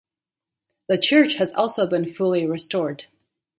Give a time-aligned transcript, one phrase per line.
[0.89, 3.05] The church has also been fully restored.